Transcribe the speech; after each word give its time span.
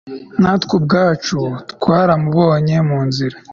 natwe 0.41 0.73
ubwacu 0.79 1.39
twaramubonye 1.73 2.75
munzira 2.87 3.35